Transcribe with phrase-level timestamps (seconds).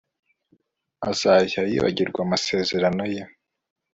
[1.09, 3.21] Azajya yibagirwa amasezerano ye